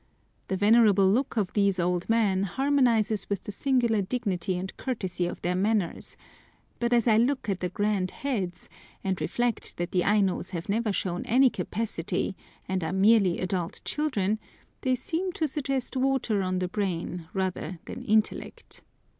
The 0.47 0.57
venerable 0.57 1.07
look 1.07 1.37
of 1.37 1.53
these 1.53 1.79
old 1.79 2.09
men 2.09 2.41
harmonises 2.41 3.29
with 3.29 3.43
the 3.43 3.51
singular 3.51 4.01
dignity 4.01 4.57
and 4.57 4.75
courtesy 4.75 5.27
of 5.27 5.39
their 5.43 5.53
manners, 5.53 6.17
but 6.79 6.91
as 6.91 7.07
I 7.07 7.17
look 7.17 7.47
at 7.49 7.59
the 7.59 7.69
grand 7.69 8.09
heads, 8.09 8.67
and 9.03 9.21
reflect 9.21 9.77
that 9.77 9.91
the 9.91 10.01
Ainos 10.01 10.49
have 10.53 10.67
never 10.67 10.91
shown 10.91 11.23
any 11.25 11.51
capacity, 11.51 12.35
and 12.67 12.83
are 12.83 12.91
merely 12.91 13.39
adult 13.39 13.79
children, 13.85 14.39
they 14.81 14.95
seem 14.95 15.33
to 15.33 15.47
suggest 15.47 15.95
water 15.95 16.41
on 16.41 16.57
the 16.57 16.67
brain 16.67 17.27
rather 17.33 17.77
than 17.85 18.01
intellect. 18.01 18.81